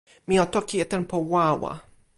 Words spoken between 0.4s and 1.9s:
o toki e tenpo wawa.